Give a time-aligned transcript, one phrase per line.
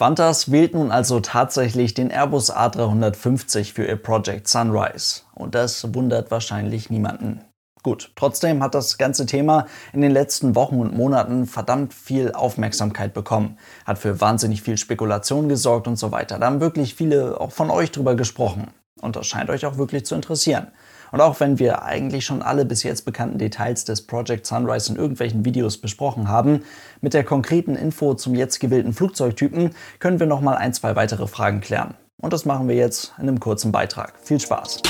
[0.00, 5.20] Qantas wählt nun also tatsächlich den Airbus A350 für ihr Project Sunrise.
[5.34, 7.42] Und das wundert wahrscheinlich niemanden.
[7.82, 13.12] Gut, trotzdem hat das ganze Thema in den letzten Wochen und Monaten verdammt viel Aufmerksamkeit
[13.12, 16.38] bekommen, hat für wahnsinnig viel Spekulation gesorgt und so weiter.
[16.38, 18.68] Da haben wirklich viele auch von euch drüber gesprochen.
[19.02, 20.68] Und das scheint euch auch wirklich zu interessieren.
[21.12, 24.98] Und auch wenn wir eigentlich schon alle bis jetzt bekannten Details des Project Sunrise in
[24.98, 26.62] irgendwelchen Videos besprochen haben,
[27.00, 31.26] mit der konkreten Info zum jetzt gewählten Flugzeugtypen können wir noch mal ein, zwei weitere
[31.26, 31.94] Fragen klären.
[32.20, 34.14] Und das machen wir jetzt in einem kurzen Beitrag.
[34.22, 34.82] Viel Spaß!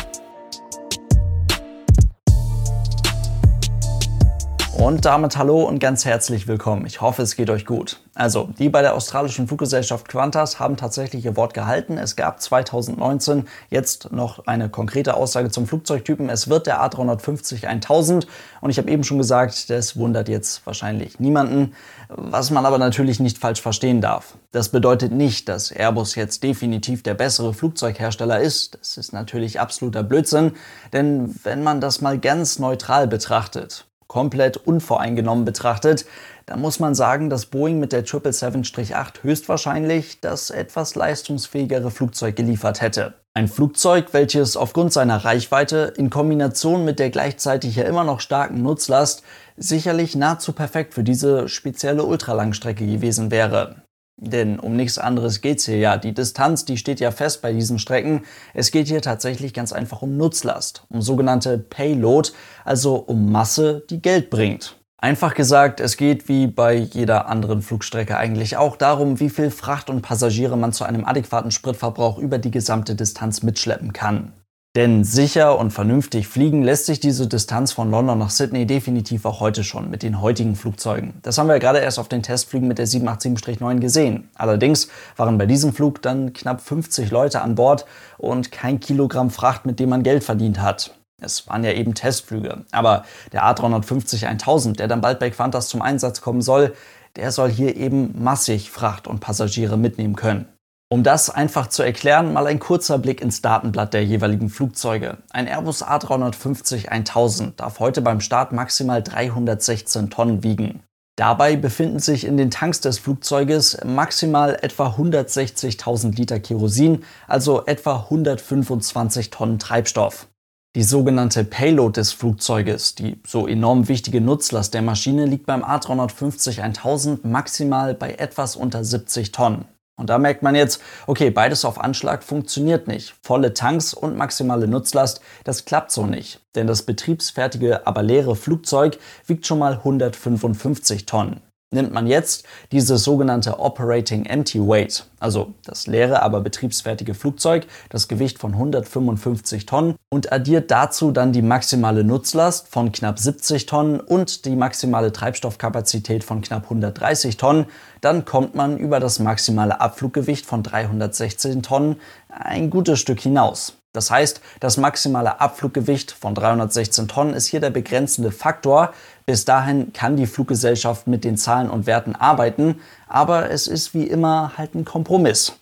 [4.80, 6.86] Und damit hallo und ganz herzlich willkommen.
[6.86, 8.00] Ich hoffe, es geht euch gut.
[8.14, 11.98] Also, die bei der australischen Fluggesellschaft Qantas haben tatsächlich ihr Wort gehalten.
[11.98, 16.30] Es gab 2019 jetzt noch eine konkrete Aussage zum Flugzeugtypen.
[16.30, 18.26] Es wird der A350-1000
[18.62, 21.74] und ich habe eben schon gesagt, das wundert jetzt wahrscheinlich niemanden.
[22.08, 24.38] Was man aber natürlich nicht falsch verstehen darf.
[24.50, 28.78] Das bedeutet nicht, dass Airbus jetzt definitiv der bessere Flugzeughersteller ist.
[28.80, 30.52] Das ist natürlich absoluter Blödsinn,
[30.94, 36.04] denn wenn man das mal ganz neutral betrachtet, komplett unvoreingenommen betrachtet,
[36.44, 42.80] dann muss man sagen, dass Boeing mit der 777-8 höchstwahrscheinlich das etwas leistungsfähigere Flugzeug geliefert
[42.80, 43.14] hätte.
[43.34, 48.62] Ein Flugzeug, welches aufgrund seiner Reichweite in Kombination mit der gleichzeitig ja immer noch starken
[48.62, 49.22] Nutzlast
[49.56, 53.76] sicherlich nahezu perfekt für diese spezielle Ultralangstrecke gewesen wäre.
[54.22, 55.96] Denn um nichts anderes geht's hier ja.
[55.96, 58.22] Die Distanz, die steht ja fest bei diesen Strecken.
[58.52, 62.30] Es geht hier tatsächlich ganz einfach um Nutzlast, um sogenannte Payload,
[62.64, 64.76] also um Masse, die Geld bringt.
[64.98, 69.88] Einfach gesagt, es geht wie bei jeder anderen Flugstrecke eigentlich auch darum, wie viel Fracht
[69.88, 74.34] und Passagiere man zu einem adäquaten Spritverbrauch über die gesamte Distanz mitschleppen kann.
[74.76, 79.40] Denn sicher und vernünftig fliegen lässt sich diese Distanz von London nach Sydney definitiv auch
[79.40, 81.14] heute schon mit den heutigen Flugzeugen.
[81.22, 84.30] Das haben wir gerade erst auf den Testflügen mit der 787-9 gesehen.
[84.36, 87.84] Allerdings waren bei diesem Flug dann knapp 50 Leute an Bord
[88.16, 90.94] und kein Kilogramm Fracht, mit dem man Geld verdient hat.
[91.20, 92.64] Es waren ja eben Testflüge.
[92.70, 96.74] Aber der A350-1000, der dann bald bei Qantas zum Einsatz kommen soll,
[97.16, 100.46] der soll hier eben massig Fracht und Passagiere mitnehmen können.
[100.92, 105.18] Um das einfach zu erklären, mal ein kurzer Blick ins Datenblatt der jeweiligen Flugzeuge.
[105.30, 110.82] Ein Airbus A350-1000 darf heute beim Start maximal 316 Tonnen wiegen.
[111.16, 117.96] Dabei befinden sich in den Tanks des Flugzeuges maximal etwa 160.000 Liter Kerosin, also etwa
[118.10, 120.26] 125 Tonnen Treibstoff.
[120.74, 127.26] Die sogenannte Payload des Flugzeuges, die so enorm wichtige Nutzlast der Maschine, liegt beim A350-1000
[127.28, 129.66] maximal bei etwas unter 70 Tonnen.
[130.00, 133.14] Und da merkt man jetzt, okay, beides auf Anschlag funktioniert nicht.
[133.22, 136.40] Volle Tanks und maximale Nutzlast, das klappt so nicht.
[136.54, 141.42] Denn das betriebsfertige, aber leere Flugzeug wiegt schon mal 155 Tonnen.
[141.72, 148.08] Nimmt man jetzt dieses sogenannte Operating Empty Weight, also das leere, aber betriebsfertige Flugzeug, das
[148.08, 154.00] Gewicht von 155 Tonnen und addiert dazu dann die maximale Nutzlast von knapp 70 Tonnen
[154.00, 157.66] und die maximale Treibstoffkapazität von knapp 130 Tonnen,
[158.00, 163.74] dann kommt man über das maximale Abfluggewicht von 316 Tonnen ein gutes Stück hinaus.
[163.92, 168.92] Das heißt, das maximale Abfluggewicht von 316 Tonnen ist hier der begrenzende Faktor.
[169.30, 174.02] Bis dahin kann die Fluggesellschaft mit den Zahlen und Werten arbeiten, aber es ist wie
[174.02, 175.52] immer halt ein Kompromiss.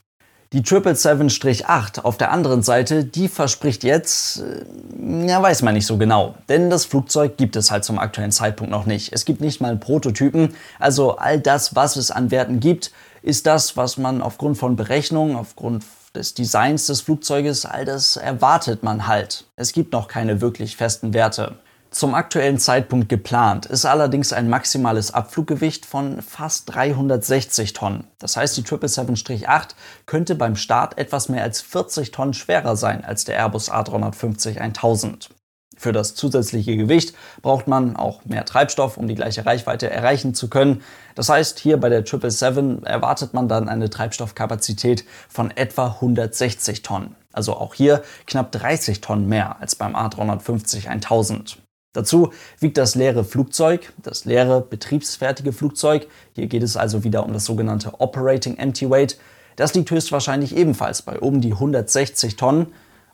[0.55, 5.99] Die 777-8 auf der anderen Seite, die verspricht jetzt, äh, ja, weiß man nicht so
[5.99, 6.35] genau.
[6.49, 9.13] Denn das Flugzeug gibt es halt zum aktuellen Zeitpunkt noch nicht.
[9.13, 10.55] Es gibt nicht mal einen Prototypen.
[10.79, 12.91] Also all das, was es an Werten gibt,
[13.21, 18.83] ist das, was man aufgrund von Berechnungen, aufgrund des Designs des Flugzeuges, all das erwartet
[18.83, 19.45] man halt.
[19.57, 21.59] Es gibt noch keine wirklich festen Werte.
[21.91, 28.05] Zum aktuellen Zeitpunkt geplant ist allerdings ein maximales Abfluggewicht von fast 360 Tonnen.
[28.19, 29.69] Das heißt, die 777-8
[30.05, 35.31] könnte beim Start etwas mehr als 40 Tonnen schwerer sein als der Airbus A350-1000.
[35.79, 40.49] Für das zusätzliche Gewicht braucht man auch mehr Treibstoff, um die gleiche Reichweite erreichen zu
[40.51, 40.83] können.
[41.15, 47.15] Das heißt, hier bei der 777 erwartet man dann eine Treibstoffkapazität von etwa 160 Tonnen.
[47.33, 51.59] Also auch hier knapp 30 Tonnen mehr als beim A350-1000.
[51.93, 57.33] Dazu wiegt das leere Flugzeug, das leere betriebsfertige Flugzeug, hier geht es also wieder um
[57.33, 59.19] das sogenannte Operating Empty Weight,
[59.57, 62.69] das liegt höchstwahrscheinlich ebenfalls bei um die 160 Tonnen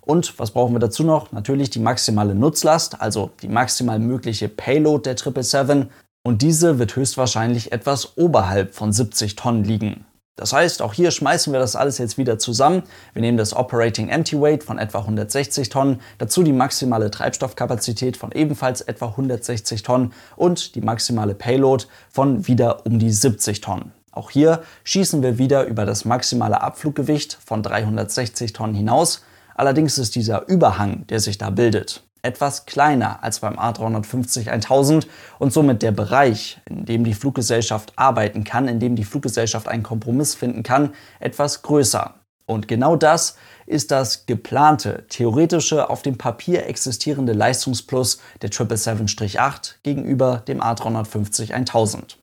[0.05, 1.32] und was brauchen wir dazu noch?
[1.32, 5.91] Natürlich die maximale Nutzlast, also die maximal mögliche Payload der 777.
[6.23, 10.05] Und diese wird höchstwahrscheinlich etwas oberhalb von 70 Tonnen liegen.
[10.37, 12.83] Das heißt, auch hier schmeißen wir das alles jetzt wieder zusammen.
[13.13, 18.33] Wir nehmen das Operating Empty Weight von etwa 160 Tonnen, dazu die maximale Treibstoffkapazität von
[18.33, 23.93] ebenfalls etwa 160 Tonnen und die maximale Payload von wieder um die 70 Tonnen.
[24.11, 30.17] Auch hier schießen wir wieder über das maximale Abfluggewicht von 360 Tonnen hinaus, allerdings ist
[30.17, 35.06] dieser Überhang, der sich da bildet, etwas kleiner als beim A350-1000
[35.38, 39.82] und somit der Bereich, in dem die Fluggesellschaft arbeiten kann, in dem die Fluggesellschaft einen
[39.82, 42.15] Kompromiss finden kann, etwas größer.
[42.47, 43.37] Und genau das
[43.67, 52.17] ist das geplante, theoretische, auf dem Papier existierende Leistungsplus der 777-8 gegenüber dem A350-1000.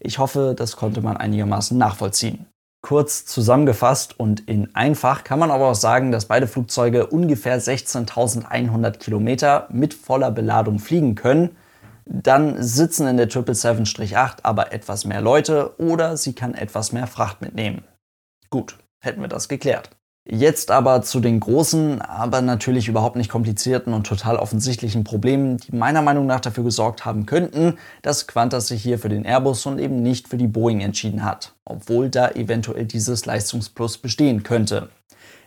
[0.00, 2.46] Ich hoffe, das konnte man einigermaßen nachvollziehen.
[2.80, 8.98] Kurz zusammengefasst und in einfach kann man aber auch sagen, dass beide Flugzeuge ungefähr 16.100
[8.98, 11.56] Kilometer mit voller Beladung fliegen können.
[12.04, 17.42] Dann sitzen in der 777-8 aber etwas mehr Leute oder sie kann etwas mehr Fracht
[17.42, 17.82] mitnehmen.
[18.48, 19.90] Gut, hätten wir das geklärt.
[20.30, 25.74] Jetzt aber zu den großen, aber natürlich überhaupt nicht komplizierten und total offensichtlichen Problemen, die
[25.74, 29.78] meiner Meinung nach dafür gesorgt haben könnten, dass Qantas sich hier für den Airbus und
[29.78, 34.90] eben nicht für die Boeing entschieden hat, obwohl da eventuell dieses Leistungsplus bestehen könnte.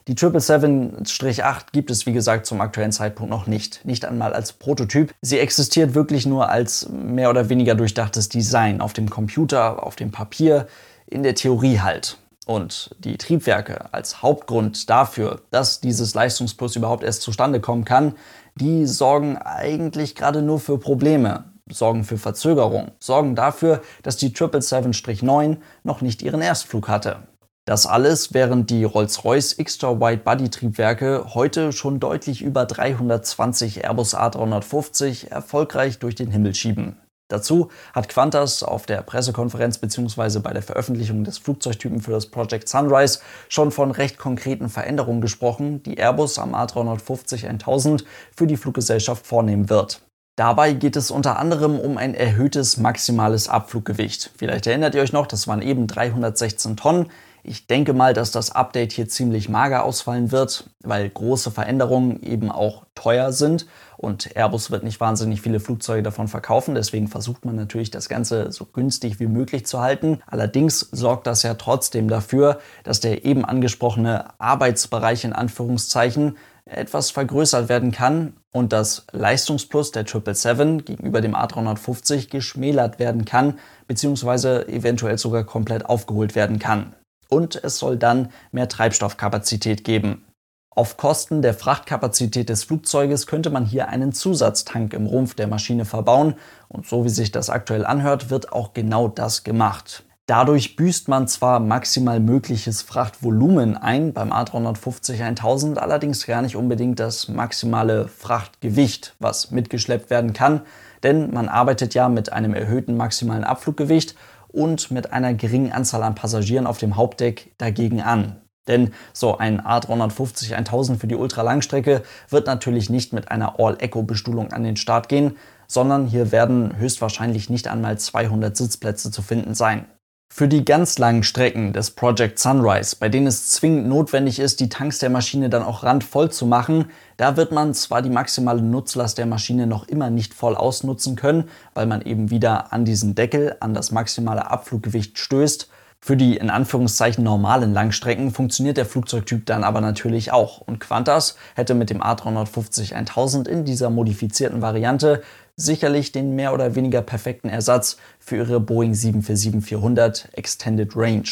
[0.08, 5.14] Die 777-8 gibt es wie gesagt zum aktuellen Zeitpunkt noch nicht, nicht einmal als Prototyp.
[5.22, 10.10] Sie existiert wirklich nur als mehr oder weniger durchdachtes Design auf dem Computer, auf dem
[10.10, 10.66] Papier,
[11.06, 12.18] in der Theorie halt.
[12.52, 18.16] Und die Triebwerke als Hauptgrund dafür, dass dieses Leistungsplus überhaupt erst zustande kommen kann,
[18.56, 25.60] die sorgen eigentlich gerade nur für Probleme, sorgen für Verzögerung, sorgen dafür, dass die 777-9
[25.84, 27.20] noch nicht ihren Erstflug hatte.
[27.64, 34.14] Das alles, während die Rolls-Royce Extra Wide Body Triebwerke heute schon deutlich über 320 Airbus
[34.14, 36.98] A350 erfolgreich durch den Himmel schieben.
[37.32, 40.40] Dazu hat Qantas auf der Pressekonferenz bzw.
[40.40, 45.82] bei der Veröffentlichung des Flugzeugtypen für das Project Sunrise schon von recht konkreten Veränderungen gesprochen,
[45.84, 48.04] die Airbus am A350-1000
[48.36, 50.02] für die Fluggesellschaft vornehmen wird.
[50.38, 54.32] Dabei geht es unter anderem um ein erhöhtes maximales Abfluggewicht.
[54.38, 57.08] Vielleicht erinnert ihr euch noch, das waren eben 316 Tonnen.
[57.44, 62.52] Ich denke mal, dass das Update hier ziemlich mager ausfallen wird, weil große Veränderungen eben
[62.52, 63.66] auch teuer sind
[63.98, 66.76] und Airbus wird nicht wahnsinnig viele Flugzeuge davon verkaufen.
[66.76, 70.22] Deswegen versucht man natürlich das Ganze so günstig wie möglich zu halten.
[70.28, 77.70] Allerdings sorgt das ja trotzdem dafür, dass der eben angesprochene Arbeitsbereich in Anführungszeichen etwas vergrößert
[77.70, 85.18] werden kann und das Leistungsplus der 777 gegenüber dem A350 geschmälert werden kann, beziehungsweise eventuell
[85.18, 86.94] sogar komplett aufgeholt werden kann
[87.32, 90.26] und es soll dann mehr Treibstoffkapazität geben.
[90.74, 95.84] Auf Kosten der Frachtkapazität des Flugzeuges könnte man hier einen Zusatztank im Rumpf der Maschine
[95.86, 96.36] verbauen
[96.70, 100.06] und so wie sich das aktuell anhört, wird auch genau das gemacht.
[100.28, 107.28] Dadurch büßt man zwar maximal mögliches Frachtvolumen ein beim A350-1000, allerdings gar nicht unbedingt das
[107.28, 110.62] maximale Frachtgewicht, was mitgeschleppt werden kann,
[111.04, 114.16] denn man arbeitet ja mit einem erhöhten maximalen Abfluggewicht
[114.52, 118.42] und mit einer geringen Anzahl an Passagieren auf dem Hauptdeck dagegen an.
[118.68, 124.78] Denn so ein A350-1000 für die Ultralangstrecke wird natürlich nicht mit einer All-Echo-Bestuhlung an den
[124.78, 125.38] Start gehen,
[125.68, 129.86] sondern hier werden höchstwahrscheinlich nicht einmal 200 Sitzplätze zu finden sein.
[130.34, 134.70] Für die ganz langen Strecken des Project Sunrise, bei denen es zwingend notwendig ist, die
[134.70, 136.86] Tanks der Maschine dann auch randvoll zu machen,
[137.18, 141.50] da wird man zwar die maximale Nutzlast der Maschine noch immer nicht voll ausnutzen können,
[141.74, 145.68] weil man eben wieder an diesen Deckel, an das maximale Abfluggewicht stößt.
[146.04, 151.36] Für die in Anführungszeichen normalen Langstrecken funktioniert der Flugzeugtyp dann aber natürlich auch und Qantas
[151.56, 155.22] hätte mit dem A350-1000 in dieser modifizierten Variante
[155.56, 161.28] sicherlich den mehr oder weniger perfekten Ersatz für ihre Boeing 747-400 Extended Range.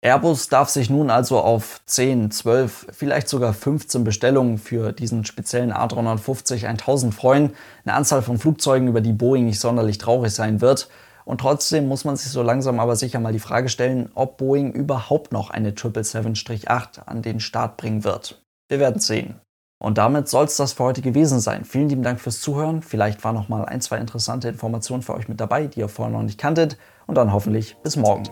[0.00, 5.72] Airbus darf sich nun also auf 10, 12, vielleicht sogar 15 Bestellungen für diesen speziellen
[5.72, 7.52] A350-1000 freuen.
[7.84, 10.88] Eine Anzahl von Flugzeugen, über die Boeing nicht sonderlich traurig sein wird.
[11.28, 14.72] Und trotzdem muss man sich so langsam aber sicher mal die Frage stellen, ob Boeing
[14.72, 18.42] überhaupt noch eine 777-8 an den Start bringen wird.
[18.70, 19.38] Wir werden sehen.
[19.78, 21.66] Und damit soll es das für heute gewesen sein.
[21.66, 22.80] Vielen lieben Dank fürs Zuhören.
[22.80, 26.16] Vielleicht waren noch mal ein, zwei interessante Informationen für euch mit dabei, die ihr vorher
[26.16, 26.78] noch nicht kanntet.
[27.06, 28.26] Und dann hoffentlich bis morgen.